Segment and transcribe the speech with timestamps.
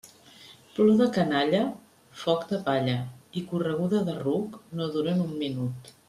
[0.75, 1.59] Plor de canalla,
[2.23, 2.95] foc de palla
[3.41, 5.93] i correguda de ruc no duren un minut.